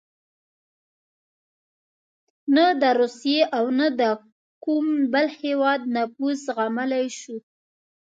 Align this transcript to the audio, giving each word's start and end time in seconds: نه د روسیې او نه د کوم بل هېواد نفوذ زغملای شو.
نه 2.55 2.65
د 2.81 2.83
روسیې 2.99 3.41
او 3.57 3.65
نه 3.79 3.87
د 3.99 4.01
کوم 4.63 4.85
بل 5.13 5.27
هېواد 5.41 5.81
نفوذ 5.95 6.37
زغملای 6.47 7.07
شو. 7.19 7.37